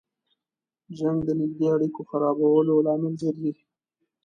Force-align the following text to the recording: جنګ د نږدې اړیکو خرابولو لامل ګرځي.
جنګ 0.97 1.17
د 1.27 1.29
نږدې 1.39 1.65
اړیکو 1.75 2.01
خرابولو 2.09 2.83
لامل 2.85 3.13
ګرځي. 3.21 3.51